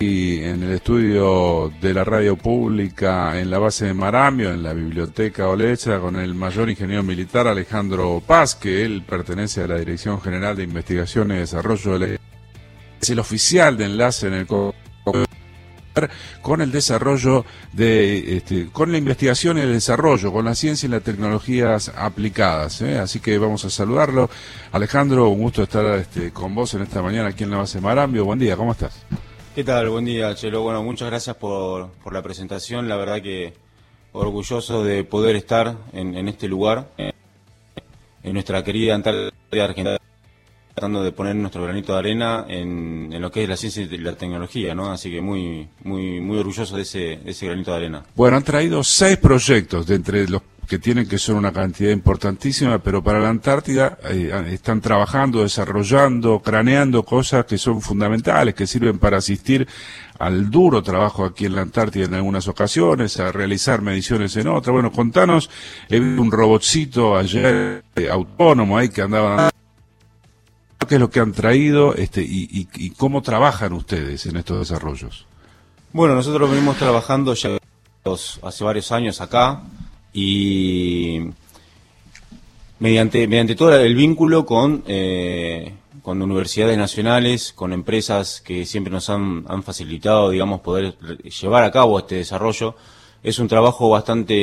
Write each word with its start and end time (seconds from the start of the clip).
y 0.00 0.42
en 0.42 0.62
el 0.62 0.72
estudio 0.72 1.72
de 1.80 1.94
la 1.94 2.04
radio 2.04 2.36
pública 2.36 3.40
en 3.40 3.50
la 3.50 3.58
base 3.58 3.86
de 3.86 3.94
Marambio, 3.94 4.52
en 4.52 4.62
la 4.62 4.72
biblioteca 4.72 5.48
Olecha, 5.48 5.98
con 5.98 6.16
el 6.16 6.34
mayor 6.34 6.70
ingeniero 6.70 7.02
militar 7.02 7.48
Alejandro 7.48 8.22
Paz, 8.24 8.54
que 8.54 8.84
él 8.84 9.02
pertenece 9.02 9.62
a 9.62 9.66
la 9.66 9.78
Dirección 9.78 10.20
General 10.20 10.54
de 10.56 10.64
Investigación 10.64 11.32
y 11.32 11.36
Desarrollo 11.36 11.98
de 11.98 12.18
es 13.00 13.10
el 13.10 13.18
oficial 13.20 13.76
de 13.76 13.84
enlace 13.84 14.26
en 14.26 14.34
el 14.34 14.46
con 16.42 16.60
el 16.60 16.70
desarrollo 16.70 17.44
de, 17.72 18.36
este, 18.36 18.68
con 18.70 18.92
la 18.92 18.98
investigación 18.98 19.58
y 19.58 19.62
el 19.62 19.72
desarrollo, 19.72 20.32
con 20.32 20.44
la 20.44 20.54
ciencia 20.54 20.86
y 20.86 20.90
las 20.90 21.02
tecnologías 21.02 21.90
aplicadas. 21.96 22.80
¿eh? 22.82 22.98
Así 22.98 23.18
que 23.18 23.36
vamos 23.38 23.64
a 23.64 23.70
saludarlo. 23.70 24.30
Alejandro, 24.70 25.28
un 25.28 25.40
gusto 25.40 25.64
estar 25.64 25.84
este, 25.96 26.30
con 26.32 26.54
vos 26.54 26.74
en 26.74 26.82
esta 26.82 27.02
mañana 27.02 27.30
aquí 27.30 27.42
en 27.44 27.50
la 27.50 27.58
base 27.58 27.78
de 27.78 27.82
Marambio. 27.82 28.24
Buen 28.24 28.38
día, 28.38 28.56
¿cómo 28.56 28.72
estás? 28.72 29.04
¿Qué 29.58 29.64
tal? 29.64 29.88
Buen 29.88 30.04
día, 30.04 30.32
Chelo. 30.36 30.62
Bueno, 30.62 30.84
muchas 30.84 31.08
gracias 31.08 31.34
por, 31.34 31.90
por 31.94 32.12
la 32.12 32.22
presentación. 32.22 32.88
La 32.88 32.94
verdad 32.94 33.20
que 33.20 33.54
orgulloso 34.12 34.84
de 34.84 35.02
poder 35.02 35.34
estar 35.34 35.74
en, 35.92 36.16
en 36.16 36.28
este 36.28 36.46
lugar, 36.46 36.86
en 36.96 38.32
nuestra 38.32 38.62
querida 38.62 38.94
Antártida 38.94 39.64
Argentina 39.64 39.97
tratando 40.78 41.02
de 41.02 41.10
poner 41.10 41.34
nuestro 41.34 41.64
granito 41.64 41.92
de 41.92 41.98
arena 41.98 42.44
en, 42.48 43.10
lo 43.20 43.32
que 43.32 43.42
es 43.42 43.48
la 43.48 43.56
ciencia 43.56 43.82
y 43.82 43.98
la 43.98 44.12
tecnología, 44.12 44.76
¿no? 44.76 44.92
Así 44.92 45.10
que 45.10 45.20
muy, 45.20 45.68
muy, 45.82 46.20
muy 46.20 46.38
orgulloso 46.38 46.76
de 46.76 46.82
ese, 46.82 47.18
ese 47.24 47.46
granito 47.46 47.72
de 47.72 47.76
arena. 47.76 48.04
Bueno, 48.14 48.36
han 48.36 48.44
traído 48.44 48.84
seis 48.84 49.16
proyectos 49.16 49.88
de 49.88 49.96
entre 49.96 50.28
los 50.28 50.40
que 50.68 50.78
tienen 50.78 51.08
que 51.08 51.18
ser 51.18 51.34
una 51.34 51.50
cantidad 51.50 51.90
importantísima, 51.90 52.78
pero 52.78 53.02
para 53.02 53.18
la 53.18 53.30
Antártida 53.30 53.98
eh, 54.04 54.50
están 54.52 54.80
trabajando, 54.80 55.42
desarrollando, 55.42 56.38
craneando 56.40 57.02
cosas 57.02 57.44
que 57.46 57.58
son 57.58 57.80
fundamentales, 57.80 58.54
que 58.54 58.66
sirven 58.66 58.98
para 58.98 59.16
asistir 59.16 59.66
al 60.18 60.48
duro 60.50 60.82
trabajo 60.82 61.24
aquí 61.24 61.46
en 61.46 61.56
la 61.56 61.62
Antártida 61.62 62.04
en 62.04 62.14
algunas 62.14 62.46
ocasiones, 62.46 63.18
a 63.18 63.32
realizar 63.32 63.82
mediciones 63.82 64.36
en 64.36 64.46
otras. 64.46 64.72
Bueno, 64.72 64.92
contanos, 64.92 65.50
he 65.88 65.98
visto 65.98 66.22
un 66.22 66.30
robotcito 66.30 67.16
ayer 67.16 67.82
eh, 67.96 68.08
autónomo 68.10 68.78
ahí 68.78 68.90
que 68.90 69.02
andaba 69.02 69.50
qué 70.86 70.94
es 70.94 71.00
lo 71.00 71.10
que 71.10 71.20
han 71.20 71.32
traído 71.32 71.94
este, 71.94 72.24
y, 72.26 72.90
cómo 72.96 73.22
trabajan 73.22 73.72
ustedes 73.72 74.26
en 74.26 74.36
estos 74.36 74.60
desarrollos. 74.60 75.26
Bueno, 75.92 76.14
nosotros 76.14 76.50
venimos 76.50 76.76
trabajando 76.76 77.34
ya 77.34 77.58
hace 78.42 78.64
varios 78.64 78.92
años 78.92 79.20
acá 79.20 79.62
y 80.12 81.20
mediante, 82.78 83.26
mediante 83.26 83.54
todo 83.54 83.74
el 83.74 83.94
vínculo 83.94 84.46
con, 84.46 84.84
eh, 84.86 85.74
con 86.02 86.22
universidades 86.22 86.78
nacionales, 86.78 87.52
con 87.52 87.72
empresas 87.72 88.40
que 88.40 88.64
siempre 88.64 88.92
nos 88.92 89.10
han, 89.10 89.44
han 89.48 89.62
facilitado, 89.62 90.30
digamos, 90.30 90.60
poder 90.60 90.96
llevar 90.98 91.64
a 91.64 91.70
cabo 91.70 91.98
este 91.98 92.16
desarrollo. 92.16 92.76
Es 93.22 93.38
un 93.40 93.48
trabajo 93.48 93.90
bastante 93.90 94.34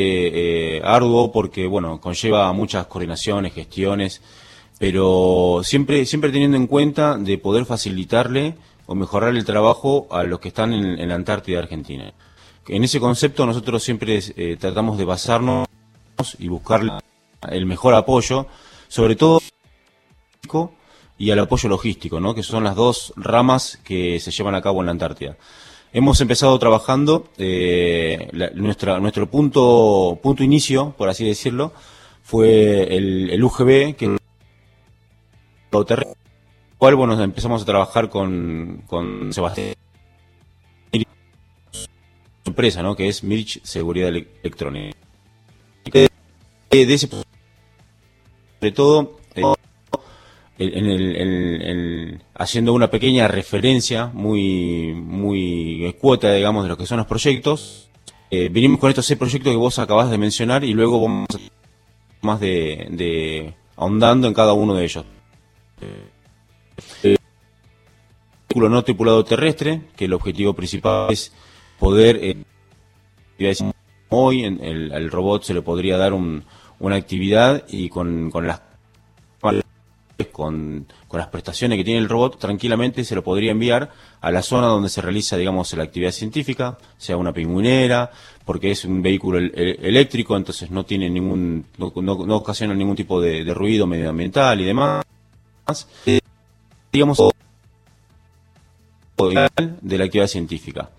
eh, 0.77 0.81
arduo 0.83 1.31
porque, 1.31 1.65
bueno, 1.65 2.01
conlleva 2.01 2.51
muchas 2.51 2.87
coordinaciones, 2.87 3.53
gestiones, 3.53 4.21
pero 4.79 5.61
siempre, 5.63 6.05
siempre 6.05 6.31
teniendo 6.31 6.57
en 6.57 6.67
cuenta 6.67 7.17
de 7.17 7.37
poder 7.37 7.65
facilitarle 7.65 8.55
o 8.85 8.95
mejorar 8.95 9.35
el 9.35 9.45
trabajo 9.45 10.07
a 10.11 10.23
los 10.23 10.39
que 10.39 10.49
están 10.49 10.73
en, 10.73 11.07
la 11.07 11.15
Antártida 11.15 11.59
Argentina. 11.59 12.13
En 12.67 12.83
ese 12.83 12.99
concepto 12.99 13.45
nosotros 13.45 13.83
siempre 13.83 14.19
eh, 14.35 14.57
tratamos 14.59 14.97
de 14.97 15.05
basarnos 15.05 15.67
y 16.39 16.47
buscar 16.47 16.81
el 17.49 17.65
mejor 17.65 17.93
apoyo, 17.93 18.47
sobre 18.87 19.15
todo 19.15 19.41
y 21.17 21.31
al 21.31 21.39
apoyo 21.39 21.69
logístico, 21.69 22.19
¿no? 22.19 22.35
que 22.35 22.43
son 22.43 22.63
las 22.63 22.75
dos 22.75 23.13
ramas 23.15 23.79
que 23.83 24.19
se 24.19 24.31
llevan 24.31 24.55
a 24.55 24.61
cabo 24.61 24.81
en 24.81 24.87
la 24.87 24.91
Antártida. 24.91 25.37
Hemos 25.93 26.19
empezado 26.19 26.59
trabajando, 26.59 27.29
eh, 27.37 28.29
nuestra, 28.53 28.99
nuestro 28.99 29.29
punto, 29.29 30.19
punto 30.21 30.43
inicio, 30.43 30.93
por 30.97 31.07
así 31.07 31.25
decirlo, 31.25 31.71
fue 32.21 32.95
el, 32.95 33.29
el 33.29 33.43
UGB, 33.43 33.95
que 33.95 34.17
cual 36.77 36.95
bueno 36.95 37.21
empezamos 37.21 37.61
a 37.61 37.65
trabajar 37.65 38.09
con, 38.09 38.83
con 38.87 39.33
Sebastián. 39.33 39.75
Empresa 42.45 42.83
no 42.83 42.95
que 42.95 43.07
es 43.07 43.23
Mirch 43.23 43.61
Seguridad 43.63 44.09
Electrónica. 44.09 44.97
De, 45.91 46.09
ese 46.71 47.07
sobre 47.07 48.71
todo 48.71 49.19
eh, 49.35 49.43
en 50.57 50.85
el, 50.87 52.21
haciendo 52.33 52.73
una 52.73 52.89
pequeña 52.89 53.27
referencia 53.27 54.07
muy 54.07 54.93
muy 54.93 55.85
escueta 55.85 56.33
digamos 56.33 56.63
de 56.63 56.69
lo 56.69 56.77
que 56.77 56.85
son 56.85 56.97
los 56.97 57.07
proyectos. 57.07 57.89
Eh, 58.31 58.49
vinimos 58.49 58.79
con 58.79 58.89
estos 58.89 59.05
seis 59.05 59.19
proyectos 59.19 59.51
que 59.51 59.57
vos 59.57 59.79
acabas 59.79 60.09
de 60.09 60.17
mencionar 60.17 60.63
y 60.63 60.73
luego 60.73 61.01
vamos 61.01 61.27
más 62.21 62.39
de, 62.39 62.87
de 62.89 63.53
ahondando 63.75 64.27
en 64.27 64.33
cada 64.33 64.53
uno 64.53 64.73
de 64.73 64.83
ellos. 64.83 65.05
eh, 65.05 65.14
vehículo 68.55 68.69
no 68.69 68.83
tripulado 68.83 69.23
terrestre, 69.25 69.81
que 69.95 70.05
el 70.05 70.13
objetivo 70.13 70.53
principal 70.53 71.11
es 71.11 71.33
poder, 71.77 72.19
eh, 72.21 73.55
hoy 74.09 74.45
en 74.45 74.63
el, 74.63 75.11
robot 75.11 75.43
se 75.43 75.53
le 75.53 75.61
podría 75.61 75.97
dar 75.97 76.13
un, 76.13 76.43
una 76.79 76.95
actividad 76.95 77.65
y 77.67 77.89
con, 77.89 78.31
con 78.31 78.47
las 78.47 78.61
con, 80.31 80.85
las 81.11 81.27
prestaciones 81.27 81.77
que 81.77 81.83
tiene 81.83 81.99
el 81.99 82.09
robot, 82.09 82.39
tranquilamente 82.39 83.03
se 83.03 83.15
lo 83.15 83.23
podría 83.23 83.51
enviar 83.51 83.91
a 84.21 84.31
la 84.31 84.41
zona 84.41 84.67
donde 84.67 84.89
se 84.89 85.01
realiza, 85.01 85.37
digamos, 85.37 85.73
la 85.73 85.83
actividad 85.83 86.11
científica, 86.11 86.77
sea 86.97 87.15
una 87.15 87.33
pingüinera, 87.33 88.11
porque 88.43 88.71
es 88.71 88.83
un 88.85 89.01
vehículo 89.01 89.39
eléctrico, 89.39 90.35
entonces 90.35 90.71
no 90.71 90.85
tiene 90.85 91.09
ningún, 91.09 91.65
no, 91.77 91.93
no, 91.95 92.35
ocasiona 92.35 92.73
ningún 92.73 92.95
tipo 92.97 93.21
de 93.21 93.53
ruido 93.53 93.87
medioambiental 93.87 94.59
y 94.59 94.65
demás 94.65 95.05
digamos, 96.91 97.17
de 99.17 99.97
la 99.97 100.03
actividad 100.05 100.27
científica. 100.27 100.89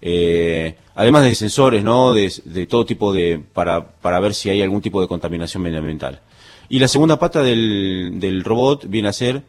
Eh, 0.00 0.76
además 0.94 1.24
de 1.24 1.34
sensores, 1.34 1.82
¿no? 1.82 2.12
De, 2.12 2.66
todo 2.68 2.86
tipo 2.86 3.12
de, 3.12 3.42
para, 3.52 3.88
para 3.88 4.20
ver 4.20 4.34
si 4.34 4.50
hay 4.50 4.62
algún 4.62 4.80
tipo 4.80 5.00
de 5.00 5.08
contaminación 5.08 5.62
medioambiental. 5.62 6.20
Y 6.68 6.78
la 6.78 6.88
segunda 6.88 7.18
pata 7.18 7.42
del, 7.42 8.20
del 8.20 8.44
robot 8.44 8.86
viene 8.88 9.08
a 9.08 9.12
ser 9.12 9.42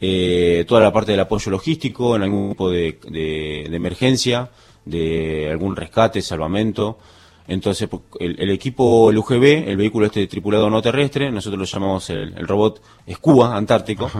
eh, 0.00 0.64
toda 0.66 0.80
la 0.80 0.92
parte 0.92 1.12
del 1.12 1.20
apoyo 1.20 1.50
logístico 1.50 2.16
en 2.16 2.22
algún 2.22 2.50
tipo 2.50 2.70
de, 2.70 2.98
de 3.08 3.76
emergencia, 3.76 4.50
de 4.84 5.48
algún 5.50 5.76
rescate, 5.76 6.20
salvamento, 6.20 6.98
entonces, 7.46 7.88
el, 8.20 8.50
equipo, 8.50 9.10
el 9.10 9.18
UGB, 9.18 9.68
el 9.68 9.76
vehículo 9.76 10.06
este 10.06 10.26
tripulado 10.26 10.70
no 10.70 10.80
terrestre, 10.80 11.30
nosotros 11.30 11.58
lo 11.58 11.66
llamamos 11.66 12.08
el, 12.08 12.34
robot 12.48 12.80
Scuba 13.12 13.54
Antártico, 13.54 14.10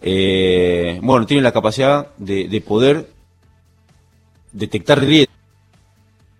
eh, 0.00 0.98
bueno, 1.02 1.26
tiene 1.26 1.42
la 1.42 1.52
capacidad 1.52 2.08
de, 2.16 2.62
poder 2.66 3.10
detectar 4.52 5.00
grietas. 5.00 5.34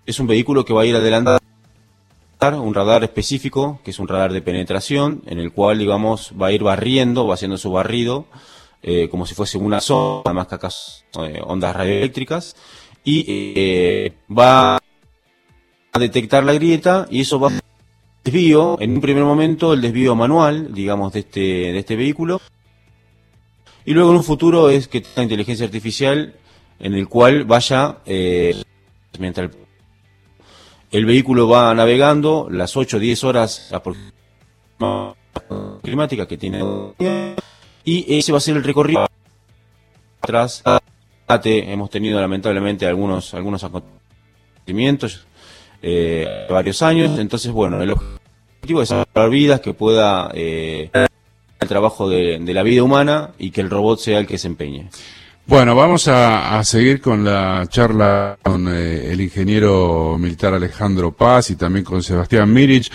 Es 0.06 0.18
un 0.18 0.26
vehículo 0.26 0.64
que 0.64 0.72
va 0.72 0.82
a 0.82 0.86
ir 0.86 0.96
adelante 0.96 1.38
un 2.42 2.72
radar 2.72 3.04
específico, 3.04 3.80
que 3.84 3.90
es 3.90 3.98
un 3.98 4.08
radar 4.08 4.32
de 4.32 4.40
penetración, 4.40 5.22
en 5.26 5.38
el 5.38 5.52
cual, 5.52 5.78
digamos, 5.78 6.32
va 6.40 6.46
a 6.46 6.52
ir 6.52 6.62
barriendo, 6.62 7.26
va 7.26 7.34
haciendo 7.34 7.58
su 7.58 7.70
barrido, 7.70 8.24
eh, 8.82 9.10
como 9.10 9.26
si 9.26 9.34
fuese 9.34 9.58
una 9.58 9.82
zona, 9.82 10.32
más 10.32 10.46
que 10.46 10.54
acá 10.54 10.70
eh, 11.22 11.38
ondas 11.44 11.76
radioeléctricas, 11.76 12.56
y 13.04 14.10
va 14.30 14.76
a 14.76 14.80
detectar 16.00 16.42
la 16.42 16.54
grieta 16.54 17.06
y 17.10 17.20
eso 17.20 17.38
va 17.38 17.48
a 17.48 17.60
desvío, 18.24 18.76
en 18.80 18.92
un 18.92 19.00
primer 19.00 19.24
momento 19.24 19.72
el 19.72 19.80
desvío 19.80 20.14
manual, 20.14 20.72
digamos, 20.74 21.12
de 21.12 21.20
este, 21.20 21.40
de 21.40 21.78
este 21.78 21.96
vehículo. 21.96 22.40
Y 23.84 23.94
luego 23.94 24.10
en 24.10 24.18
un 24.18 24.24
futuro 24.24 24.68
es 24.68 24.88
que 24.88 25.00
tenga 25.00 25.22
inteligencia 25.22 25.64
artificial 25.64 26.34
en 26.78 26.94
el 26.94 27.08
cual 27.08 27.44
vaya, 27.44 27.98
eh, 28.06 28.62
mientras 29.18 29.50
el, 30.90 31.04
vehículo 31.06 31.48
va 31.48 31.74
navegando, 31.74 32.48
las 32.50 32.76
8 32.76 32.96
o 32.96 33.00
10 33.00 33.24
horas 33.24 33.72
climática 35.82 36.26
que 36.26 36.36
tiene, 36.36 36.62
y 37.84 38.18
ese 38.18 38.32
va 38.32 38.38
a 38.38 38.40
ser 38.40 38.56
el 38.56 38.64
recorrido. 38.64 39.06
Atrás, 40.20 40.62
hemos 41.44 41.90
tenido 41.90 42.20
lamentablemente 42.20 42.86
algunos, 42.86 43.32
algunos 43.34 43.64
acontecimientos 43.64 45.26
eh, 45.82 46.46
varios 46.48 46.82
años. 46.82 47.18
Entonces, 47.18 47.50
bueno, 47.52 47.82
el 47.82 47.92
objetivo 47.92 48.82
es 48.82 48.88
salvar 48.88 49.30
vidas, 49.30 49.60
que 49.60 49.74
pueda 49.74 50.30
eh, 50.34 50.90
el 51.60 51.68
trabajo 51.68 52.08
de, 52.08 52.38
la 52.38 52.62
vida 52.62 52.82
humana 52.82 53.30
y 53.38 53.50
que 53.50 53.60
el 53.60 53.70
robot 53.70 53.98
sea 53.98 54.18
el 54.18 54.26
que 54.26 54.38
se 54.38 54.48
empeñe. 54.48 54.88
Bueno, 55.46 55.74
vamos 55.74 56.06
a, 56.06 56.62
seguir 56.62 57.00
con 57.00 57.24
la 57.24 57.66
charla 57.68 58.38
con 58.42 58.68
eh, 58.68 59.10
el 59.10 59.20
ingeniero 59.20 60.16
militar 60.18 60.54
Alejandro 60.54 61.12
Paz 61.12 61.50
y 61.50 61.56
también 61.56 61.84
con 61.84 62.02
Sebastián 62.02 62.52
Mirich. 62.52 62.90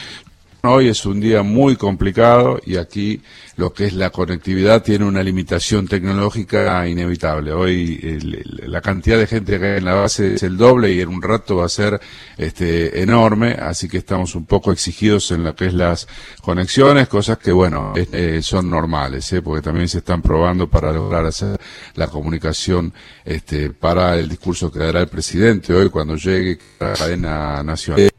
Hoy 0.68 0.90
es 0.90 1.06
un 1.06 1.20
día 1.20 1.44
muy 1.44 1.76
complicado 1.76 2.60
y 2.66 2.78
aquí 2.78 3.22
lo 3.56 3.72
que 3.72 3.86
es 3.86 3.94
la 3.94 4.10
conectividad 4.10 4.84
tiene 4.84 5.06
una 5.06 5.22
limitación 5.22 5.88
tecnológica 5.88 6.88
inevitable. 6.88 7.52
Hoy 7.52 8.20
la 8.66 8.82
cantidad 8.82 9.18
de 9.18 9.28
gente 9.28 9.60
que 9.60 9.66
hay 9.66 9.78
en 9.78 9.86
la 9.86 9.94
base 9.94 10.36
es 10.36 10.44
el 10.44 10.58
doble 10.58 10.92
y 10.92 11.02
en 11.02 11.10
un 11.10 11.22
rato 11.22 11.58
va 11.58 11.66
a 11.66 11.70
ser 11.70 12.00
este, 12.38 13.02
enorme, 13.02 13.52
así 13.54 13.88
que 13.88 13.98
estamos 13.98 14.36
un 14.36 14.46
poco 14.46 14.72
exigidos 14.72 15.32
en 15.32 15.44
lo 15.44 15.56
que 15.56 15.68
es 15.68 15.74
las 15.74 16.08
conexiones, 16.42 17.08
cosas 17.08 17.38
que 17.38 17.52
bueno, 17.52 17.94
eh, 17.96 18.40
son 18.42 18.70
normales, 18.70 19.32
¿eh? 19.34 19.42
porque 19.42 19.62
también 19.62 19.88
se 19.88 20.00
están 20.00 20.22
probando 20.22 20.68
para 20.68 20.92
lograr 20.92 21.26
hacer 21.26 21.60
la 21.96 22.08
comunicación 22.08 22.92
este, 23.24 23.70
para 23.70 24.18
el 24.18 24.28
discurso 24.28 24.72
que 24.72 24.80
dará 24.80 25.02
el 25.02 25.08
presidente 25.08 25.74
hoy 25.74 25.90
cuando 25.90 26.16
llegue 26.16 26.58
a 26.80 26.86
la 26.86 26.94
cadena 26.94 27.64
nacional. 27.64 28.15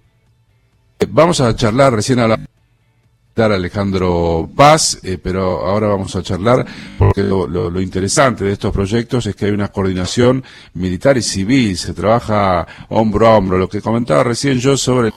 Vamos 1.16 1.40
a 1.40 1.56
charlar, 1.56 1.94
recién 1.94 2.18
a 2.18 2.36
Alejandro 3.36 4.50
Paz, 4.54 5.00
eh, 5.02 5.16
pero 5.16 5.64
ahora 5.64 5.88
vamos 5.88 6.14
a 6.14 6.22
charlar 6.22 6.66
porque 6.98 7.22
lo, 7.22 7.80
interesante 7.80 8.44
de 8.44 8.52
estos 8.52 8.70
proyectos 8.70 9.24
es 9.24 9.34
que 9.34 9.46
hay 9.46 9.52
una 9.52 9.68
coordinación 9.68 10.44
militar 10.74 11.16
y 11.16 11.22
civil, 11.22 11.74
se 11.78 11.94
trabaja 11.94 12.66
hombro 12.90 13.28
a 13.28 13.38
hombro. 13.38 13.56
Lo 13.56 13.66
que 13.66 13.80
comentaba 13.80 14.24
recién 14.24 14.58
yo 14.58 14.76
sobre 14.76 15.10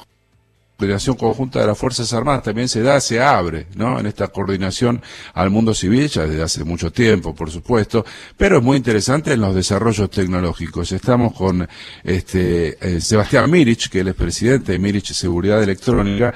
coordinación 0.80 1.18
conjunta 1.18 1.60
de 1.60 1.68
las 1.68 1.78
Fuerzas 1.78 2.14
Armadas 2.14 2.42
también 2.42 2.70
se 2.70 2.82
da, 2.82 3.02
se 3.02 3.22
abre, 3.22 3.68
¿no? 3.76 4.00
En 4.00 4.06
esta 4.06 4.30
coordinación 4.30 5.02
al 5.34 5.50
mundo 5.50 5.74
civil, 5.74 6.08
ya 6.08 6.26
desde 6.26 6.42
hace 6.42 6.64
mucho 6.64 6.90
tiempo, 6.90 7.36
por 7.36 7.52
supuesto, 7.52 8.06
pero 8.38 8.60
es 8.60 8.64
muy 8.64 8.78
interesante 8.78 9.34
en 9.34 9.42
los 9.42 9.54
desarrollos 9.54 10.10
tecnológicos. 10.10 10.94
Estamos 10.94 11.34
con 11.34 11.68
este 12.02 12.78
eh, 12.80 13.02
Sebastián 13.02 13.52
Mirich, 13.52 13.90
que 13.90 14.00
él 14.00 14.08
es 14.08 14.16
presidente 14.16 14.72
de 14.72 14.80
Mirich 14.80 15.12
Seguridad 15.12 15.62
Electrónica, 15.62 16.34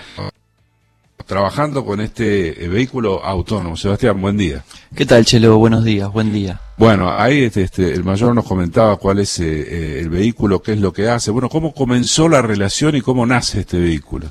trabajando 1.33 1.83
con 1.83 1.99
este 1.99 2.63
eh, 2.63 2.67
vehículo 2.67 3.25
autónomo. 3.25 3.75
Sebastián, 3.75 4.21
buen 4.21 4.37
día. 4.37 4.63
¿Qué 4.95 5.03
tal, 5.03 5.25
Chelo? 5.25 5.57
Buenos 5.57 5.83
días, 5.83 6.13
buen 6.13 6.31
día. 6.31 6.61
Bueno, 6.77 7.11
ahí 7.11 7.45
este, 7.45 7.63
este, 7.63 7.91
el 7.91 8.03
mayor 8.03 8.35
nos 8.35 8.45
comentaba 8.45 8.97
cuál 8.97 9.17
es 9.17 9.39
eh, 9.39 9.45
eh, 9.45 9.99
el 9.99 10.09
vehículo, 10.11 10.61
qué 10.61 10.73
es 10.73 10.79
lo 10.79 10.93
que 10.93 11.09
hace. 11.09 11.31
Bueno, 11.31 11.49
¿cómo 11.49 11.73
comenzó 11.73 12.29
la 12.29 12.43
relación 12.43 12.95
y 12.95 13.01
cómo 13.01 13.25
nace 13.25 13.61
este 13.61 13.79
vehículo? 13.79 14.27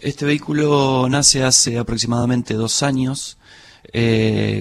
Este 0.00 0.24
vehículo 0.24 1.06
nace 1.10 1.44
hace 1.44 1.78
aproximadamente 1.78 2.54
dos 2.54 2.82
años, 2.82 3.36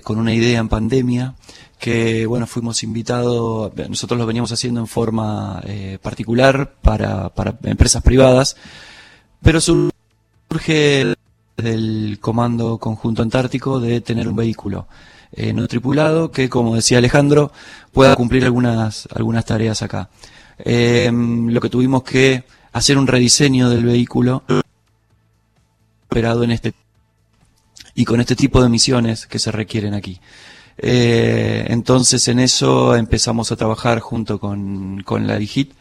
con 0.03 0.19
una 0.19 0.33
idea 0.33 0.59
en 0.59 0.67
pandemia, 0.67 1.35
que 1.79 2.25
bueno, 2.25 2.47
fuimos 2.47 2.83
invitados, 2.83 3.71
nosotros 3.87 4.19
lo 4.19 4.25
veníamos 4.25 4.51
haciendo 4.51 4.81
en 4.81 4.87
forma 4.87 5.63
particular 6.01 6.73
para, 6.81 7.29
para 7.29 7.57
empresas 7.63 8.03
privadas, 8.03 8.57
pero 9.41 9.61
surge 9.61 11.15
del 11.57 12.17
Comando 12.19 12.77
Conjunto 12.77 13.21
Antártico 13.21 13.79
de 13.79 14.01
tener 14.01 14.27
un 14.27 14.35
vehículo 14.35 14.87
eh, 15.31 15.51
no 15.51 15.67
tripulado 15.67 16.31
que, 16.31 16.49
como 16.49 16.75
decía 16.75 16.99
Alejandro, 16.99 17.51
pueda 17.91 18.15
cumplir 18.15 18.45
algunas, 18.45 19.07
algunas 19.13 19.43
tareas 19.43 19.81
acá. 19.81 20.09
Em, 20.57 21.49
lo 21.49 21.59
que 21.59 21.69
tuvimos 21.69 22.03
que 22.03 22.45
hacer 22.71 22.97
un 22.97 23.07
rediseño 23.07 23.69
del 23.69 23.83
vehículo 23.83 24.43
operado 26.07 26.43
en 26.43 26.51
este 26.51 26.73
y 27.95 28.05
con 28.05 28.21
este 28.21 28.35
tipo 28.35 28.61
de 28.61 28.69
misiones 28.69 29.27
que 29.27 29.39
se 29.39 29.51
requieren 29.51 29.93
aquí. 29.93 30.19
Eh, 30.77 31.65
entonces 31.69 32.27
en 32.27 32.39
eso 32.39 32.95
empezamos 32.95 33.51
a 33.51 33.55
trabajar 33.55 33.99
junto 33.99 34.39
con, 34.39 35.01
con 35.03 35.27
la 35.27 35.37
DIGIT 35.37 35.73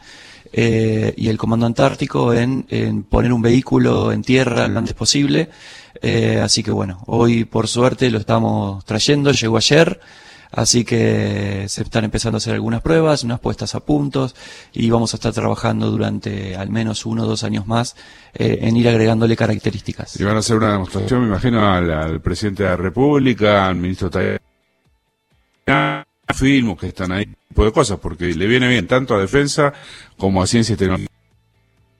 eh, 0.57 1.13
y 1.17 1.27
el 1.27 1.37
Comando 1.37 1.65
Antártico 1.65 2.33
en, 2.33 2.63
poner 3.09 3.33
un 3.33 3.41
vehículo 3.41 4.13
en 4.13 4.21
tierra 4.21 4.69
lo 4.69 4.79
antes 4.79 4.93
posible. 4.93 5.49
Eh, 6.01 6.39
así 6.41 6.63
que 6.63 6.71
bueno, 6.71 7.03
hoy 7.07 7.43
por 7.43 7.67
suerte 7.67 8.09
lo 8.09 8.19
estamos 8.19 8.85
trayendo, 8.85 9.31
llegó 9.31 9.57
ayer. 9.57 9.99
Así 10.51 10.85
que 10.85 11.65
se 11.67 11.83
están 11.83 12.05
empezando 12.05 12.37
a 12.37 12.39
hacer 12.39 12.53
algunas 12.53 12.81
pruebas, 12.81 13.25
unas 13.25 13.41
puestas 13.41 13.75
a 13.75 13.81
puntos 13.81 14.33
y 14.71 14.89
vamos 14.89 15.13
a 15.13 15.17
estar 15.17 15.33
trabajando 15.33 15.91
durante 15.91 16.55
al 16.55 16.69
menos 16.69 17.05
uno 17.05 17.23
o 17.23 17.27
dos 17.27 17.43
años 17.43 17.67
más 17.67 17.97
eh, 18.33 18.59
en 18.61 18.77
ir 18.77 18.87
agregándole 18.87 19.35
características. 19.35 20.17
Y 20.17 20.23
van 20.23 20.37
a 20.37 20.39
hacer 20.39 20.55
una 20.55 20.71
demostración, 20.71 21.23
me 21.23 21.27
imagino, 21.27 21.69
al, 21.69 22.21
presidente 22.21 22.63
de 22.63 22.69
la 22.69 22.77
República, 22.77 23.67
al 23.67 23.75
ministro 23.75 24.09
Taller 24.09 24.41
filmos 26.33 26.79
que 26.79 26.87
están 26.87 27.11
ahí, 27.11 27.25
tipo 27.47 27.65
de 27.65 27.71
cosas, 27.71 27.99
porque 27.99 28.33
le 28.33 28.47
viene 28.47 28.67
bien 28.67 28.87
tanto 28.87 29.15
a 29.15 29.19
defensa 29.19 29.73
como 30.17 30.41
a 30.41 30.47
ciencia 30.47 30.73
y 30.73 30.77
tecnología. 30.77 31.09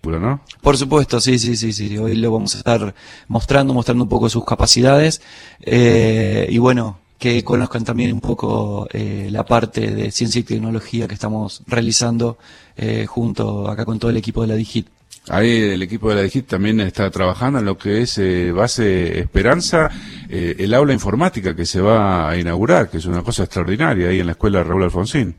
¿no? 0.03 0.41
Por 0.61 0.77
supuesto, 0.77 1.19
sí, 1.19 1.39
sí, 1.39 1.55
sí, 1.55 1.73
sí. 1.73 1.97
Hoy 1.97 2.15
lo 2.15 2.31
vamos 2.31 2.55
a 2.55 2.59
estar 2.59 2.93
mostrando, 3.27 3.73
mostrando 3.73 4.03
un 4.03 4.09
poco 4.09 4.29
sus 4.29 4.45
capacidades 4.45 5.21
eh, 5.61 6.47
y 6.49 6.57
bueno, 6.59 6.99
que 7.17 7.43
conozcan 7.43 7.83
también 7.83 8.13
un 8.13 8.21
poco 8.21 8.87
eh, 8.91 9.29
la 9.31 9.45
parte 9.45 9.91
de 9.91 10.11
ciencia 10.11 10.39
y 10.39 10.43
tecnología 10.43 11.07
que 11.07 11.13
estamos 11.13 11.63
realizando 11.65 12.37
eh, 12.77 13.05
junto 13.07 13.67
acá 13.67 13.85
con 13.85 13.97
todo 13.99 14.11
el 14.11 14.17
equipo 14.17 14.41
de 14.41 14.47
la 14.47 14.55
Digit. 14.55 14.87
Ahí 15.29 15.61
el 15.61 15.81
equipo 15.81 16.09
de 16.09 16.15
la 16.15 16.21
DIGIT 16.21 16.47
también 16.47 16.79
está 16.81 17.09
trabajando 17.09 17.59
en 17.59 17.65
lo 17.65 17.77
que 17.77 18.01
es 18.01 18.17
eh, 18.19 18.51
base 18.51 19.19
Esperanza, 19.19 19.89
eh, 20.29 20.55
el 20.59 20.73
aula 20.73 20.93
informática 20.93 21.55
que 21.55 21.65
se 21.65 21.81
va 21.81 22.29
a 22.29 22.37
inaugurar, 22.37 22.89
que 22.89 22.97
es 22.97 23.05
una 23.05 23.23
cosa 23.23 23.43
extraordinaria 23.43 24.09
ahí 24.09 24.19
en 24.19 24.27
la 24.27 24.33
escuela 24.33 24.59
de 24.59 24.65
Raúl 24.65 24.83
Alfonsín. 24.83 25.35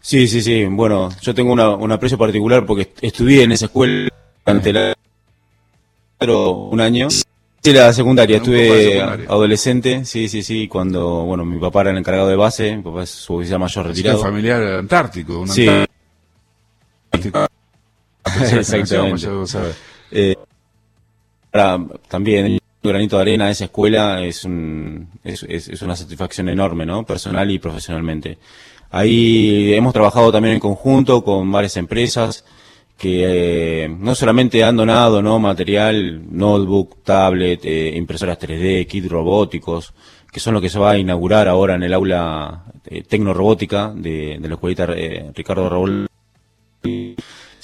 Sí, 0.00 0.26
sí, 0.26 0.40
sí. 0.40 0.64
Bueno, 0.64 1.10
yo 1.20 1.34
tengo 1.34 1.52
una, 1.52 1.70
un 1.70 1.92
aprecio 1.92 2.16
particular 2.16 2.64
porque 2.64 2.92
estudié 3.00 3.42
en 3.42 3.52
esa 3.52 3.66
escuela 3.66 4.08
durante 4.44 4.72
la, 4.72 4.94
un 6.20 6.80
año. 6.80 7.08
Sí, 7.10 7.72
la 7.72 7.92
secundaria, 7.92 8.36
estuve 8.36 9.02
adolescente, 9.02 10.04
sí, 10.04 10.28
sí, 10.28 10.42
sí, 10.42 10.68
cuando, 10.68 11.24
bueno, 11.24 11.44
mi 11.44 11.58
papá 11.58 11.80
era 11.82 11.90
el 11.90 11.98
encargado 11.98 12.28
de 12.28 12.36
base, 12.36 12.76
mi 12.76 12.82
papá 12.82 13.02
es 13.02 13.10
su 13.10 13.34
oficial 13.34 13.58
mayor 13.58 13.86
retirado. 13.88 14.18
Es 14.18 14.22
familiar 14.22 14.62
antártico, 14.62 15.40
un 15.40 15.48
sí. 15.48 15.66
Antártico. 17.10 17.55
Exactamente. 18.52 19.26
Eh, 20.10 20.34
también 22.08 22.58
un 22.86 22.90
granito 22.90 23.16
de 23.16 23.22
arena 23.22 23.46
de 23.46 23.52
esa 23.52 23.64
escuela 23.64 24.22
es, 24.22 24.44
un, 24.44 25.08
es, 25.24 25.42
es, 25.42 25.82
una 25.82 25.96
satisfacción 25.96 26.48
enorme, 26.48 26.86
¿no? 26.86 27.04
Personal 27.04 27.50
y 27.50 27.58
profesionalmente. 27.58 28.38
Ahí 28.90 29.74
hemos 29.74 29.92
trabajado 29.92 30.30
también 30.30 30.54
en 30.54 30.60
conjunto 30.60 31.24
con 31.24 31.50
varias 31.50 31.76
empresas 31.76 32.44
que 32.96 33.84
eh, 33.84 33.88
no 33.88 34.14
solamente 34.14 34.64
han 34.64 34.76
donado 34.76 35.20
no 35.20 35.38
material, 35.38 36.22
notebook, 36.30 37.02
tablet, 37.02 37.64
eh, 37.64 37.92
impresoras 37.94 38.38
3D, 38.38 38.86
kits 38.86 39.08
robóticos, 39.08 39.92
que 40.32 40.40
son 40.40 40.54
lo 40.54 40.60
que 40.60 40.70
se 40.70 40.78
va 40.78 40.92
a 40.92 40.98
inaugurar 40.98 41.48
ahora 41.48 41.74
en 41.74 41.82
el 41.82 41.92
aula 41.92 42.64
eh, 42.86 43.02
tecnorobótica 43.02 43.92
de, 43.94 44.38
de 44.40 44.48
la 44.48 44.54
escuelita 44.54 44.86
Ricardo 45.34 45.68
Raúl 45.68 46.08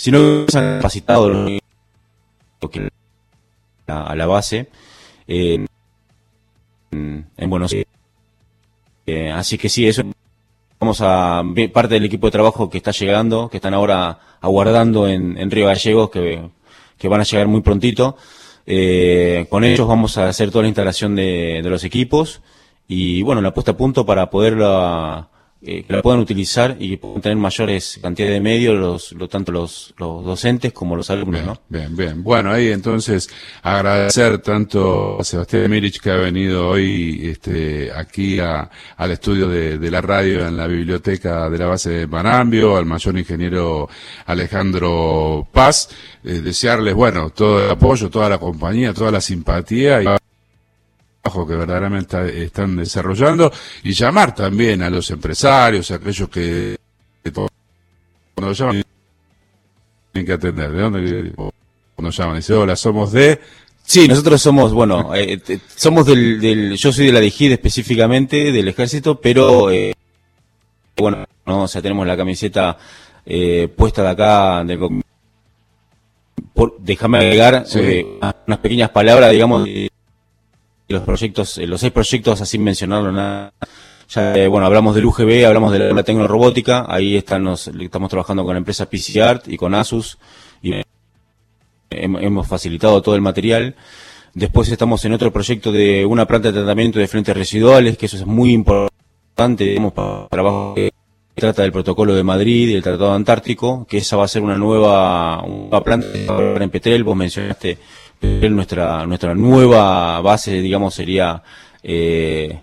si 0.03 0.11
no 0.11 0.49
se 0.49 0.59
han 0.59 0.79
capacitado 0.79 1.31
a, 3.87 4.17
la 4.17 4.27
base 4.27 4.69
en 5.29 5.69
Buenos 7.39 7.73
Aires. 7.73 7.87
Eh, 9.07 9.31
así 9.31 9.57
que 9.59 9.69
sí, 9.69 9.87
eso 9.87 10.03
vamos 10.81 11.01
a 11.03 11.45
parte 11.73 11.95
del 11.95 12.07
equipo 12.07 12.27
de 12.27 12.33
trabajo 12.33 12.69
que 12.69 12.79
está 12.79 12.91
llegando, 12.91 13.49
que 13.49 13.59
están 13.59 13.75
ahora 13.75 14.19
aguardando 14.41 15.07
en, 15.07 15.49
Río 15.53 15.67
Gallegos, 15.67 16.11
que, 16.11 16.51
van 17.09 17.21
a 17.21 17.25
llegar 17.25 17.47
muy 17.47 17.61
prontito. 17.61 18.17
Eh, 18.67 19.47
con 19.49 19.63
ellos 19.63 19.87
vamos 19.87 20.19
a 20.19 20.29
hacer 20.29 20.51
toda 20.51 20.63
la 20.63 20.69
instalación 20.69 21.15
de, 21.15 21.61
de 21.63 21.71
los 21.71 21.85
equipos 21.85 22.43
y 22.89 23.23
bueno, 23.23 23.41
la 23.41 23.55
puesta 23.55 23.71
a 23.71 23.77
punto 23.77 24.05
para 24.05 24.31
poderla 24.31 25.29
eh, 25.65 25.85
que 25.85 25.93
la 25.93 26.03
puedan 26.03 26.19
utilizar 26.19 26.77
y 26.81 26.91
que 26.91 26.99
puedan 26.99 27.21
tener 27.21 27.39
mayores 27.39 28.01
cantidades 28.03 28.35
de 28.35 28.41
medios, 28.41 28.77
los, 28.77 29.13
lo, 29.13 29.29
tanto 29.29 29.53
los, 29.53 29.95
los 29.97 30.25
docentes 30.25 30.73
como 30.73 30.97
los 30.97 31.09
alumnos, 31.11 31.41
bien, 31.41 31.47
¿no? 31.47 31.61
Bien, 31.69 31.97
bien. 31.97 32.23
Bueno, 32.25 32.51
ahí 32.51 32.73
entonces 32.73 33.31
agradecer 33.63 34.39
tanto 34.39 35.21
a 35.21 35.25
Sebastián 35.25 35.71
Mirich 35.71 36.01
que 36.01 36.11
ha 36.11 36.17
venido 36.17 36.69
hoy 36.69 37.29
este, 37.29 37.93
aquí 37.95 38.41
a, 38.41 38.69
al 38.97 39.11
estudio 39.13 39.49
de, 39.49 39.79
de, 39.79 39.91
la 39.91 40.01
radio 40.01 40.47
en 40.49 40.57
la 40.57 40.67
biblioteca 40.67 41.49
de 41.49 41.59
la 41.59 41.67
base 41.67 41.91
de 41.91 42.07
Manambio, 42.09 42.77
al 42.77 42.85
mayor 42.85 43.17
ingeniero 43.17 43.89
Alejandro 44.27 45.47
Paz, 45.53 45.91
eh, 46.25 46.41
desearles, 46.41 46.95
bueno, 46.95 47.31
todo 47.31 47.65
el 47.65 47.71
apoyo, 47.71 48.11
toda 48.11 48.29
la 48.29 48.39
compañía, 48.39 48.93
toda 48.93 49.13
la 49.13 49.21
simpatía 49.21 50.03
y 50.03 50.07
que 51.23 51.55
verdaderamente 51.55 52.45
están 52.45 52.77
desarrollando 52.77 53.51
y 53.85 53.93
llamar 53.93 54.35
también 54.35 54.83
a 54.83 54.91
los 54.91 55.11
empresarios, 55.11 55.91
a 55.91 55.95
aquellos 55.97 56.29
que 56.29 56.77
cuando 58.35 58.53
llaman 58.53 58.83
tienen 60.13 60.27
que 60.27 60.33
atender. 60.33 60.71
¿De 60.73 60.83
dónde 60.83 61.33
cuando 61.95 62.11
llaman? 62.11 62.37
Dice, 62.37 62.55
hola, 62.55 62.77
somos 62.77 63.13
de... 63.13 63.41
Sí, 63.85 64.07
nosotros 64.07 64.41
somos, 64.41 64.73
bueno, 64.73 65.13
eh, 65.15 65.41
somos 65.75 66.07
del, 66.07 66.41
del, 66.41 66.77
yo 66.77 66.93
soy 66.93 67.07
de 67.07 67.13
la 67.13 67.21
DIGID 67.21 67.53
específicamente, 67.53 68.53
del 68.53 68.69
ejército, 68.69 69.21
pero, 69.21 69.71
eh, 69.71 69.93
bueno, 70.97 71.25
no, 71.47 71.65
o 71.65 71.69
sea, 71.69 71.83
tenemos 71.83 72.07
la 72.07 72.17
camiseta 72.17 72.79
eh, 73.27 73.69
puesta 73.77 74.03
de 74.03 74.09
acá, 74.09 74.63
del 74.65 75.03
por, 76.55 76.77
déjame 76.79 77.19
agregar 77.19 77.65
Sí. 77.67 77.81
eh, 77.81 78.07
unas 78.47 78.59
pequeñas 78.61 78.91
palabras, 78.91 79.33
digamos, 79.33 79.65
de 79.65 79.91
los 80.93 81.03
proyectos, 81.03 81.59
eh, 81.59 81.67
los 81.67 81.81
seis 81.81 81.93
proyectos, 81.93 82.41
así 82.41 82.59
mencionarlo 82.59 83.11
nada. 83.13 83.53
Ya, 84.09 84.35
eh, 84.37 84.47
bueno, 84.47 84.67
hablamos 84.67 84.95
del 84.95 85.07
UGB, 85.07 85.47
hablamos 85.47 85.73
de 85.73 85.93
la 85.93 86.03
tecnorobótica, 86.03 86.85
ahí 86.89 87.17
están 87.17 87.45
los, 87.45 87.69
estamos 87.69 88.11
trabajando 88.11 88.45
con 88.45 88.55
la 88.55 88.59
empresa 88.59 88.87
PC 88.89 89.23
Art 89.23 89.49
y 89.49 89.57
con 89.57 89.75
Asus, 89.75 90.19
y 90.61 90.75
eh, 90.75 90.85
hem- 91.91 92.23
hemos 92.23 92.47
facilitado 92.47 93.01
todo 93.03 93.15
el 93.15 93.23
material. 93.23 93.75
Después 94.35 94.69
estamos 94.71 95.05
en 95.05 95.13
otro 95.15 95.33
proyecto 95.33 95.73
de 95.73 96.05
una 96.07 96.27
planta 96.27 96.49
de 96.49 96.55
tratamiento 96.59 96.99
de 96.99 97.09
frentes 97.09 97.37
residuales, 97.37 97.97
que 97.99 98.07
eso 98.07 98.17
es 98.17 98.27
muy 98.27 98.53
importante, 98.53 99.65
digamos, 99.65 99.93
para 99.93 100.27
trabajo 100.29 100.75
que 100.75 100.91
trata 101.35 101.63
del 101.63 101.73
protocolo 101.73 102.15
de 102.15 102.23
Madrid 102.23 102.69
y 102.69 102.73
del 102.75 102.83
Tratado 102.83 103.13
Antártico, 103.15 103.87
que 103.89 103.99
esa 103.99 104.17
va 104.17 104.25
a 104.25 104.29
ser 104.29 104.43
una 104.43 104.57
nueva, 104.59 105.43
una 105.43 105.81
planta 105.83 106.07
en 106.61 106.71
Petrel, 106.71 107.05
vos 107.05 107.17
mencionaste 107.17 107.79
nuestra, 108.23 109.07
nuestra 109.07 109.35
nueva 109.35 110.21
base, 110.21 110.61
digamos, 110.61 110.95
sería 110.95 111.43
eh, 111.83 112.61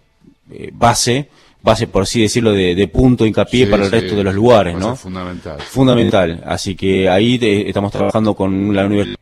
eh, 0.51 0.69
base, 0.73 1.29
base 1.61 1.87
por 1.87 2.03
así 2.03 2.21
decirlo, 2.21 2.51
de, 2.53 2.73
de 2.75 2.87
punto 2.87 3.25
hincapié 3.25 3.65
Sí, 3.65 3.71
para 3.71 3.83
el 3.83 3.89
sí. 3.89 3.95
resto 3.99 4.15
de 4.15 4.23
los 4.23 4.33
lugares, 4.33 4.75
¿no? 4.77 4.95
fundamental. 4.95 5.59
Fundamental. 5.61 6.43
Así 6.45 6.75
que 6.75 7.09
ahí 7.09 7.37
te- 7.37 7.67
estamos 7.67 7.91
trabajando 7.91 8.33
con 8.35 8.73
la 8.75 8.85
Universidad 8.85 9.17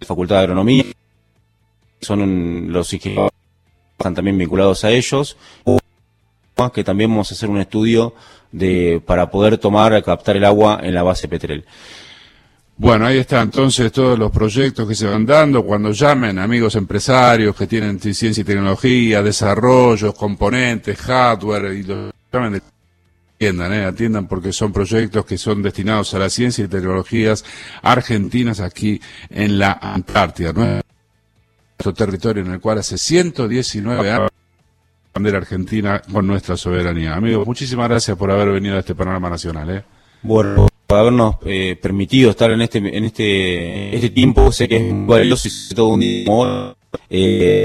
Facultad 0.00 0.36
de 0.36 0.40
Agronomía. 0.42 0.84
Son 2.00 2.70
los 2.72 2.92
ingenieros 2.92 3.30
que 3.30 3.98
están 3.98 4.14
también 4.14 4.36
vinculados 4.36 4.84
a 4.84 4.90
ellos. 4.90 5.36
Que 6.72 6.84
también 6.84 7.10
vamos 7.10 7.30
a 7.30 7.34
hacer 7.34 7.48
un 7.48 7.58
estudio 7.58 8.14
de 8.52 9.02
para 9.04 9.30
poder 9.30 9.58
tomar, 9.58 10.00
captar 10.04 10.36
el 10.36 10.44
agua 10.44 10.78
en 10.82 10.94
la 10.94 11.02
base 11.02 11.26
Petrel. 11.26 11.64
Bueno, 12.76 13.06
ahí 13.06 13.18
está 13.18 13.40
entonces 13.40 13.92
todos 13.92 14.18
los 14.18 14.32
proyectos 14.32 14.88
que 14.88 14.96
se 14.96 15.06
van 15.06 15.24
dando. 15.24 15.64
Cuando 15.64 15.92
llamen 15.92 16.38
amigos 16.40 16.74
empresarios 16.74 17.54
que 17.54 17.68
tienen 17.68 18.00
ciencia 18.00 18.40
y 18.40 18.44
tecnología, 18.44 19.22
desarrollos, 19.22 20.14
componentes, 20.14 20.98
hardware, 20.98 21.72
y 21.72 21.84
los 21.84 22.12
llamen, 22.32 22.60
atiendan, 23.36 23.72
eh, 23.72 23.84
atiendan 23.84 24.26
porque 24.26 24.52
son 24.52 24.72
proyectos 24.72 25.24
que 25.24 25.38
son 25.38 25.62
destinados 25.62 26.14
a 26.14 26.18
la 26.18 26.28
ciencia 26.28 26.64
y 26.64 26.68
tecnologías 26.68 27.44
argentinas 27.82 28.58
aquí 28.58 29.00
en 29.30 29.58
la 29.58 29.78
Antártida, 29.80 30.52
nuestro 30.52 31.94
territorio 31.94 32.42
en 32.42 32.52
el 32.52 32.60
cual 32.60 32.78
hace 32.78 32.98
119 32.98 34.10
años 34.10 34.30
bandera 35.14 35.38
argentina 35.38 36.02
con 36.12 36.26
nuestra 36.26 36.56
soberanía. 36.56 37.14
Amigos, 37.14 37.46
muchísimas 37.46 37.88
gracias 37.88 38.16
por 38.16 38.32
haber 38.32 38.50
venido 38.50 38.74
a 38.74 38.80
este 38.80 38.96
panorama 38.96 39.30
nacional. 39.30 39.70
Eh. 39.70 39.84
Bueno, 40.22 40.66
por 40.86 40.98
habernos 40.98 41.36
eh, 41.46 41.76
permitido 41.80 42.30
estar 42.30 42.50
en 42.50 42.60
este 42.62 42.78
en 42.78 43.04
este 43.04 43.94
este 43.94 44.10
tiempo, 44.10 44.52
sé 44.52 44.68
que 44.68 44.76
es 44.76 44.92
muy 44.92 45.06
valioso 45.06 45.48
y 45.48 45.74
todo 45.74 45.88
un 45.88 46.02
hoy. 46.28 46.74
Eh, 47.10 47.64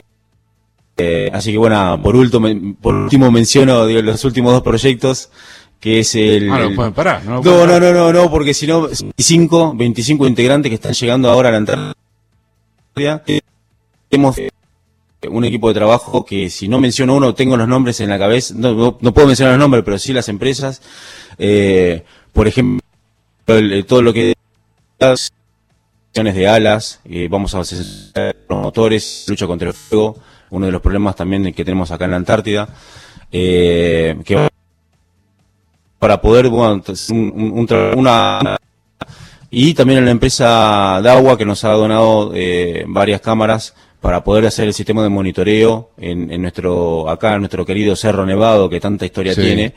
eh, 0.98 1.30
así 1.34 1.52
que 1.52 1.58
bueno, 1.58 2.00
por 2.02 2.16
último, 2.16 2.48
por 2.82 2.94
último 2.96 3.32
menciono 3.32 3.86
digo, 3.86 4.02
los 4.02 4.24
últimos 4.26 4.52
dos 4.54 4.62
proyectos, 4.64 5.30
que 5.80 6.00
es 6.00 6.14
el... 6.16 6.50
Ah, 6.52 6.60
no 6.60 6.68
el- 6.70 6.76
pueden 6.76 6.94
parar, 6.94 7.24
no, 7.24 7.42
no, 7.42 7.66
no, 7.66 7.80
no, 7.80 7.94
no, 7.94 8.12
no, 8.14 8.30
porque 8.30 8.54
si 8.54 8.68
no, 8.68 8.82
25, 8.88 9.74
25 9.76 10.28
integrantes 10.28 10.70
que 10.70 10.76
están 10.76 10.94
llegando 10.94 11.30
ahora 11.30 11.50
a 11.50 11.52
la 11.54 11.58
entrada. 11.60 11.94
Tenemos 14.10 14.38
eh, 14.40 14.50
un 15.30 15.46
equipo 15.46 15.70
de 15.70 15.74
trabajo 15.76 16.26
que 16.26 16.50
si 16.50 16.68
no 16.68 16.80
menciono 16.80 17.16
uno, 17.16 17.34
tengo 17.34 17.56
los 17.56 17.68
nombres 17.68 18.00
en 18.02 18.10
la 18.10 18.18
cabeza, 18.20 18.54
no, 18.58 18.74
no, 18.74 18.98
no 19.00 19.14
puedo 19.14 19.28
mencionar 19.28 19.54
los 19.54 19.60
nombres, 19.60 19.84
pero 19.86 19.98
sí 20.00 20.12
las 20.14 20.28
empresas. 20.30 20.82
Eh, 21.38 22.04
por 22.34 22.48
ejemplo, 22.48 22.82
todo 23.88 24.01
lo 24.01 24.13
que 24.13 24.34
acciones 25.00 26.36
de 26.36 26.48
alas, 26.48 27.00
eh, 27.06 27.27
vamos 27.29 27.53
a 27.56 27.60
hacer 27.60 27.86
los 28.50 28.62
motores, 28.62 29.25
lucha 29.27 29.48
contra 29.48 29.68
el 29.70 29.74
fuego, 29.74 30.18
uno 30.51 30.65
de 30.65 30.72
los 30.72 30.82
problemas 30.82 31.15
también 31.15 31.53
que 31.53 31.63
tenemos 31.65 31.91
acá 31.91 32.06
en 32.06 32.12
la 32.12 32.18
Antártida, 32.18 32.68
eh, 33.32 34.18
que 34.25 34.48
para 36.00 36.22
poder 36.22 36.50
bueno, 36.50 36.82
un- 37.12 37.68
una 37.98 38.58
y 39.51 39.74
también 39.74 40.00
en 40.00 40.06
la 40.06 40.12
empresa 40.12 41.00
Dawa 41.03 41.38
que 41.38 41.46
nos 41.46 41.63
ha 41.63 41.70
donado 41.72 42.32
eh, 42.36 42.86
varias 42.88 43.20
cámaras 43.22 43.74
para 44.00 44.24
poder 44.24 44.46
hacer 44.46 44.68
el 44.68 44.74
sistema 44.74 45.03
de 45.03 45.10
monitoreo 45.10 45.91
en, 45.98 46.32
en 46.32 46.41
nuestro 46.41 47.10
acá 47.10 47.34
en 47.34 47.41
nuestro 47.41 47.65
querido 47.65 47.96
Cerro 47.96 48.25
Nevado 48.25 48.70
que 48.70 48.79
tanta 48.79 49.06
historia 49.06 49.34
Sí. 49.34 49.41
tiene 49.41 49.74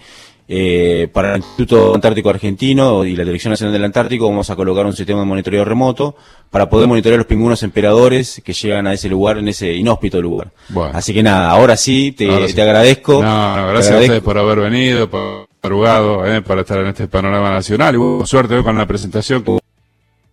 eh, 0.48 1.08
para 1.12 1.34
el 1.34 1.38
Instituto 1.38 1.94
Antártico 1.94 2.30
Argentino 2.30 3.04
y 3.04 3.16
la 3.16 3.24
Dirección 3.24 3.52
Nacional 3.52 3.72
del 3.72 3.84
Antártico 3.84 4.28
vamos 4.28 4.50
a 4.50 4.56
colocar 4.56 4.84
un 4.84 4.92
sistema 4.92 5.20
de 5.20 5.26
monitoreo 5.26 5.64
remoto 5.64 6.16
para 6.50 6.68
poder 6.68 6.88
monitorear 6.88 7.18
los 7.18 7.26
pingüinos 7.26 7.62
emperadores 7.62 8.42
que 8.44 8.52
llegan 8.52 8.86
a 8.86 8.92
ese 8.92 9.08
lugar, 9.08 9.38
en 9.38 9.48
ese 9.48 9.72
inhóspito 9.72 10.20
lugar. 10.20 10.50
Bueno. 10.68 10.92
Así 10.94 11.14
que 11.14 11.22
nada, 11.22 11.50
ahora 11.50 11.76
sí, 11.76 12.12
te, 12.12 12.28
Ahora 12.30 12.48
sí. 12.48 12.54
te 12.54 12.62
agradezco. 12.62 13.22
No, 13.22 13.56
no, 13.56 13.68
gracias 13.68 13.94
a 13.94 14.00
ustedes 14.00 14.22
por 14.22 14.36
haber 14.36 14.58
venido, 14.60 15.08
por 15.08 15.46
arrugado, 15.62 16.26
eh, 16.26 16.42
para 16.42 16.62
estar 16.62 16.78
en 16.80 16.88
este 16.88 17.08
panorama 17.08 17.50
nacional. 17.50 17.94
Y 17.94 17.98
bueno, 17.98 18.26
suerte 18.26 18.62
con 18.62 18.76
la 18.76 18.86
presentación. 18.86 19.44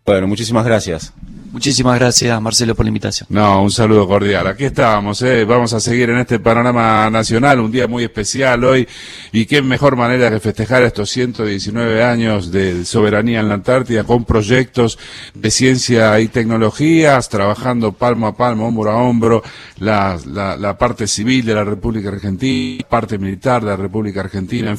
Bueno, 0.06 0.28
muchísimas 0.28 0.66
gracias. 0.66 1.14
Muchísimas 1.52 1.98
gracias, 1.98 2.40
Marcelo, 2.42 2.76
por 2.76 2.86
la 2.86 2.90
invitación. 2.90 3.28
No, 3.32 3.64
un 3.64 3.72
saludo 3.72 4.08
cordial. 4.08 4.46
Aquí 4.46 4.66
estábamos, 4.66 5.22
eh. 5.24 5.46
vamos 5.46 5.74
a 5.74 5.80
seguir 5.80 6.12
en 6.12 6.20
este 6.20 6.40
panorama 6.40 7.10
nacional, 7.10 7.60
un 7.60 7.72
día 7.72 7.88
muy 7.88 8.04
especial 8.04 8.64
hoy. 8.64 8.88
Y 9.32 9.48
qué 9.48 9.62
mejor 9.64 9.96
manera 9.96 10.30
que 10.30 10.40
festejar 10.40 10.84
estos 10.84 11.10
119 11.10 12.04
años 12.04 12.52
de 12.52 12.86
soberanía 12.86 13.40
en 13.40 13.48
la 13.50 13.56
Antártida 13.56 14.04
con 14.04 14.26
proyectos 14.26 15.00
de 15.34 15.50
ciencia 15.50 16.20
y 16.20 16.28
tecnologías, 16.28 17.30
trabajando 17.30 17.94
palmo 17.94 18.28
a 18.28 18.38
palmo, 18.38 18.68
hombro 18.68 18.92
a 18.92 18.98
hombro, 18.98 19.44
la, 19.80 20.20
la, 20.26 20.78
parte 20.78 21.08
civil 21.08 21.46
de 21.46 21.56
la 21.56 21.64
República 21.64 22.10
Argentina, 22.10 22.84
parte 22.88 23.18
militar 23.18 23.64
de 23.64 23.70
la 23.70 23.76
República 23.76 24.22
Argentina. 24.22 24.70